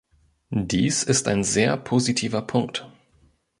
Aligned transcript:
Dies 0.49 1.03
ist 1.03 1.27
ein 1.27 1.43
sehr 1.43 1.77
positiver 1.77 2.41
Punkt. 2.41 2.89